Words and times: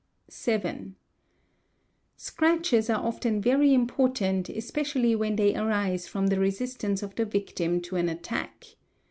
Fig. 0.31 0.63
116. 0.63 0.95
7. 2.17 2.57
Scratches®™® 2.57 2.89
are 2.89 3.05
often 3.05 3.39
very 3.39 3.71
important, 3.71 4.49
especially 4.49 5.15
when 5.15 5.35
they 5.35 5.55
aris 5.55 6.07
from 6.07 6.25
the 6.25 6.39
resistance 6.39 7.03
of 7.03 7.13
the 7.13 7.25
victim 7.25 7.79
to 7.81 7.97
an 7.97 8.09
attack. 8.09 8.65